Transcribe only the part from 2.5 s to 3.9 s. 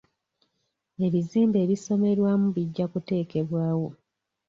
bijja kuteekebwawo.